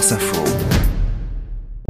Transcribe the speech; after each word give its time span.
France 0.00 0.12
Info. 0.12 0.89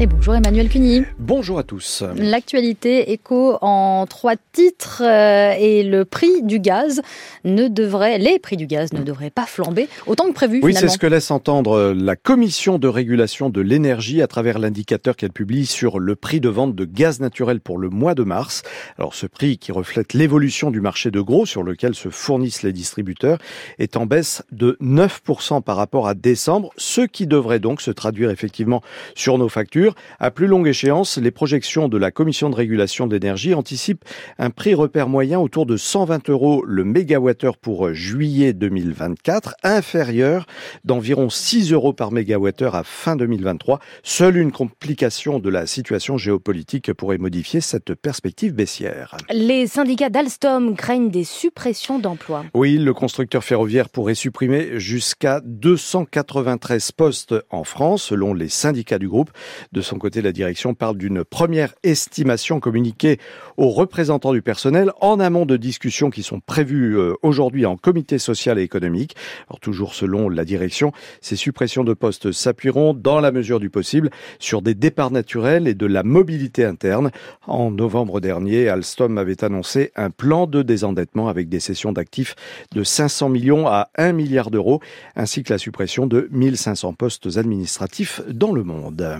Et 0.03 0.07
bonjour 0.07 0.35
Emmanuel 0.35 0.71
Cuny. 0.71 1.03
Bonjour 1.19 1.59
à 1.59 1.63
tous. 1.63 2.03
L'actualité 2.17 3.13
écho 3.13 3.59
en 3.61 4.07
trois 4.09 4.33
titres 4.51 5.03
euh, 5.05 5.53
et 5.59 5.83
le 5.83 6.07
prix 6.07 6.43
du 6.43 6.59
gaz 6.59 7.03
ne 7.45 7.69
devrait, 7.69 8.17
les 8.17 8.39
prix 8.39 8.57
du 8.57 8.67
gaz 8.67 8.95
ne 8.95 9.03
devraient 9.03 9.29
pas 9.29 9.45
flamber 9.45 9.91
autant 10.07 10.27
que 10.29 10.33
prévu. 10.33 10.61
Oui, 10.63 10.73
c'est 10.73 10.89
ce 10.89 10.97
que 10.97 11.07
laisse 11.07 11.31
entendre 11.31 11.93
la 11.95 12.17
Commission 12.17 12.79
de 12.79 12.89
régulation 12.89 13.51
de 13.51 13.61
l'énergie 13.61 14.23
à 14.23 14.27
travers 14.27 14.59
l'indicateur 14.59 15.17
qu'elle 15.17 15.33
publie 15.33 15.67
sur 15.67 15.99
le 15.99 16.17
prix 16.17 16.41
de 16.41 16.49
vente 16.49 16.75
de 16.75 16.87
gaz 16.87 17.21
naturel 17.21 17.61
pour 17.61 17.77
le 17.77 17.91
mois 17.91 18.15
de 18.15 18.23
mars. 18.23 18.63
Alors 18.97 19.15
ce 19.15 19.27
prix 19.27 19.59
qui 19.59 19.71
reflète 19.71 20.15
l'évolution 20.15 20.71
du 20.71 20.81
marché 20.81 21.11
de 21.11 21.21
gros 21.21 21.45
sur 21.45 21.63
lequel 21.63 21.95
se 21.95 22.09
fournissent 22.09 22.63
les 22.63 22.73
distributeurs 22.73 23.37
est 23.79 23.99
en 23.99 24.07
baisse 24.07 24.45
de 24.51 24.79
9% 24.81 25.61
par 25.61 25.77
rapport 25.77 26.09
à 26.09 26.15
décembre, 26.15 26.71
ce 26.79 27.03
qui 27.03 27.27
devrait 27.27 27.61
donc 27.61 27.83
se 27.83 27.91
traduire 27.91 28.31
effectivement 28.31 28.81
sur 29.15 29.37
nos 29.37 29.51
factures 29.51 29.90
à 30.19 30.31
plus 30.31 30.47
longue 30.47 30.69
échéance, 30.69 31.19
les 31.19 31.31
projections 31.31 31.89
de 31.89 31.99
la 31.99 32.11
Commission 32.11 32.51
de 32.51 32.55
régulation 32.55 33.07
de 33.07 33.15
l'énergie 33.15 33.55
anticipent 33.55 34.05
un 34.39 34.51
prix 34.51 34.75
repère 34.75 35.09
moyen 35.09 35.39
autour 35.39 35.67
de 35.67 35.77
120 35.77 36.29
euros 36.31 36.65
le 36.65 36.85
mégawattheure 36.85 37.57
pour 37.57 37.93
juillet 37.93 38.53
2024, 38.53 39.55
inférieur 39.63 40.47
d'environ 40.85 41.31
6 41.31 41.73
euros 41.73 41.93
par 41.93 42.13
mégawattheure 42.13 42.75
à 42.75 42.85
fin 42.85 43.17
2023. 43.17 43.81
Seule 44.03 44.37
une 44.37 44.53
complication 44.53 45.39
de 45.39 45.49
la 45.49 45.67
situation 45.67 46.17
géopolitique 46.17 46.93
pourrait 46.93 47.19
modifier 47.19 47.61
cette 47.61 47.95
perspective 47.95 48.55
baissière. 48.55 49.17
Les 49.33 49.67
syndicats 49.67 50.11
d'Alstom 50.11 50.77
craignent 50.77 51.11
des 51.11 51.25
suppressions 51.25 51.99
d'emplois. 51.99 52.45
Oui, 52.55 52.79
le 52.79 52.95
constructeur 52.95 53.45
ferroviaire 53.45 53.89
pourrait 53.89 54.15
supprimer 54.15 54.79
jusqu'à 54.79 55.41
293 55.45 56.93
postes 56.93 57.35
en 57.51 57.65
France, 57.65 58.05
selon 58.05 58.35
les 58.35 58.49
syndicats 58.49 58.99
du 58.99 59.09
groupe. 59.09 59.31
De 59.73 59.80
son 59.83 59.99
côté, 59.99 60.23
la 60.23 60.33
direction 60.33 60.75
parle 60.75 60.97
d'une 60.97 61.25
première 61.25 61.75
estimation 61.83 62.61
communiquée 62.61 63.19
aux 63.57 63.71
représentants 63.71 64.33
du 64.33 64.43
personnel 64.43 64.93
en 65.01 65.21
amont 65.21 65.47
de 65.47 65.57
discussions 65.57 66.11
qui 66.11 66.23
sont 66.23 66.41
prévues 66.41 66.99
euh, 66.99 67.15
aujourd'hui 67.23 67.67
en 67.67 67.77
comité 67.77 68.19
social 68.19 68.59
et 68.59 68.63
économique. 68.63 69.17
Alors 69.49 69.61
toujours 69.61 69.95
selon 69.95 70.29
la 70.29 70.45
direction, 70.45 70.93
ces 71.21 71.37
suppressions 71.37 71.85
de 71.85 71.95
postes 71.95 72.33
s'appuieront 72.33 72.95
dans 72.95 73.21
la 73.21 73.33
mesure 73.33 73.61
du 73.61 73.71
possible 73.71 74.11
sur 74.39 74.63
des 74.63 74.75
départs 74.75 75.11
naturels 75.11 75.69
et 75.69 75.75
de 75.75 75.87
la 75.87 76.03
mobilité 76.03 76.65
interne. 76.65 77.11
En 77.47 77.71
novembre 77.71 78.21
dernier, 78.21 78.69
Alstom 78.69 79.19
avait 79.19 79.45
annoncé 79.45 79.93
un 79.97 80.11
plan 80.11 80.47
de 80.47 80.63
désendettement 80.63 81.29
avec 81.29 81.49
des 81.49 81.61
cessions 81.61 81.93
d'actifs 81.93 82.35
de 82.73 82.83
500 82.83 83.29
millions 83.29 83.67
à 83.67 83.89
1 83.97 84.13
milliard 84.13 84.51
d'euros, 84.51 84.81
ainsi 85.17 85.43
que 85.43 85.53
la 85.53 85.59
suppression 85.59 86.07
de 86.07 86.29
1500 86.31 86.95
postes 86.95 87.37
administratifs 87.37 88.23
dans 88.29 88.53
le 88.53 88.65
monde. 88.65 89.17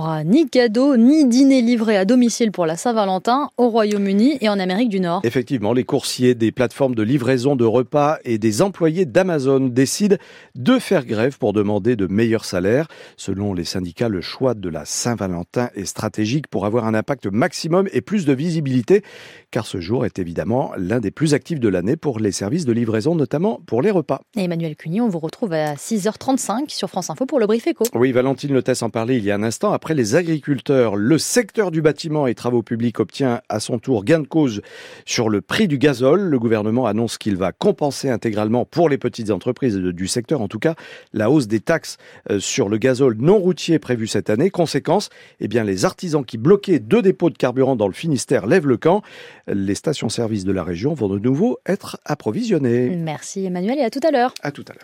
Aura 0.00 0.24
ni 0.24 0.48
cadeau 0.48 0.96
ni 0.96 1.26
dîner 1.26 1.60
livré 1.60 1.98
à 1.98 2.06
domicile 2.06 2.52
pour 2.52 2.64
la 2.64 2.76
Saint-Valentin 2.76 3.50
au 3.58 3.68
Royaume-Uni 3.68 4.38
et 4.40 4.48
en 4.48 4.58
Amérique 4.58 4.88
du 4.88 4.98
Nord. 4.98 5.20
Effectivement, 5.24 5.74
les 5.74 5.84
coursiers 5.84 6.34
des 6.34 6.52
plateformes 6.52 6.94
de 6.94 7.02
livraison 7.02 7.54
de 7.54 7.66
repas 7.66 8.16
et 8.24 8.38
des 8.38 8.62
employés 8.62 9.04
d'Amazon 9.04 9.60
décident 9.60 10.16
de 10.54 10.78
faire 10.78 11.04
grève 11.04 11.36
pour 11.36 11.52
demander 11.52 11.96
de 11.96 12.06
meilleurs 12.06 12.46
salaires. 12.46 12.88
Selon 13.18 13.52
les 13.52 13.64
syndicats, 13.64 14.08
le 14.08 14.22
choix 14.22 14.54
de 14.54 14.70
la 14.70 14.86
Saint-Valentin 14.86 15.68
est 15.74 15.84
stratégique 15.84 16.48
pour 16.48 16.64
avoir 16.64 16.86
un 16.86 16.94
impact 16.94 17.26
maximum 17.26 17.86
et 17.92 18.00
plus 18.00 18.24
de 18.24 18.32
visibilité, 18.32 19.02
car 19.50 19.66
ce 19.66 19.80
jour 19.80 20.06
est 20.06 20.18
évidemment 20.18 20.72
l'un 20.78 21.00
des 21.00 21.10
plus 21.10 21.34
actifs 21.34 21.60
de 21.60 21.68
l'année 21.68 21.96
pour 21.96 22.20
les 22.20 22.32
services 22.32 22.64
de 22.64 22.72
livraison, 22.72 23.14
notamment 23.14 23.60
pour 23.66 23.82
les 23.82 23.90
repas. 23.90 24.22
Et 24.34 24.44
Emmanuel 24.44 24.76
Cuny, 24.76 25.02
on 25.02 25.08
vous 25.08 25.18
retrouve 25.18 25.52
à 25.52 25.74
6h35 25.74 26.70
sur 26.70 26.88
France 26.88 27.10
Info 27.10 27.26
pour 27.26 27.38
le 27.38 27.46
brief 27.46 27.66
éco. 27.66 27.84
Oui, 27.94 28.12
Valentine 28.12 28.54
Le 28.54 28.62
en 28.82 28.88
parlait 28.88 29.18
il 29.18 29.24
y 29.24 29.30
a 29.30 29.34
un 29.34 29.42
instant. 29.42 29.72
Après 29.72 29.89
les 29.94 30.14
agriculteurs, 30.14 30.96
le 30.96 31.18
secteur 31.18 31.70
du 31.70 31.82
bâtiment 31.82 32.26
et 32.26 32.34
travaux 32.34 32.62
publics 32.62 33.00
obtient 33.00 33.40
à 33.48 33.60
son 33.60 33.78
tour 33.78 34.04
gain 34.04 34.20
de 34.20 34.26
cause 34.26 34.62
sur 35.04 35.28
le 35.28 35.40
prix 35.40 35.68
du 35.68 35.78
gazole. 35.78 36.20
Le 36.20 36.38
gouvernement 36.38 36.86
annonce 36.86 37.18
qu'il 37.18 37.36
va 37.36 37.52
compenser 37.52 38.10
intégralement 38.10 38.64
pour 38.64 38.88
les 38.88 38.98
petites 38.98 39.30
entreprises 39.30 39.76
du 39.76 40.06
secteur, 40.06 40.40
en 40.40 40.48
tout 40.48 40.58
cas, 40.58 40.74
la 41.12 41.30
hausse 41.30 41.46
des 41.46 41.60
taxes 41.60 41.98
euh, 42.30 42.40
sur 42.40 42.68
le 42.68 42.78
gazole 42.78 43.16
non 43.18 43.38
routier 43.38 43.78
prévue 43.78 44.06
cette 44.06 44.30
année. 44.30 44.50
Conséquence, 44.50 45.10
eh 45.40 45.48
bien, 45.48 45.64
les 45.64 45.84
artisans 45.84 46.24
qui 46.24 46.38
bloquaient 46.38 46.78
deux 46.78 47.02
dépôts 47.02 47.30
de 47.30 47.36
carburant 47.36 47.76
dans 47.76 47.88
le 47.88 47.94
Finistère 47.94 48.46
lèvent 48.46 48.66
le 48.66 48.76
camp. 48.76 49.02
Les 49.46 49.74
stations-service 49.74 50.44
de 50.44 50.52
la 50.52 50.62
région 50.62 50.94
vont 50.94 51.08
de 51.08 51.18
nouveau 51.18 51.58
être 51.66 51.98
approvisionnées. 52.04 52.90
Merci 52.96 53.44
Emmanuel 53.44 53.78
et 53.78 53.82
à 53.82 53.90
tout 53.90 54.00
à 54.06 54.10
l'heure. 54.10 54.34
À 54.42 54.52
tout 54.52 54.64
à 54.68 54.72
l'heure. 54.72 54.78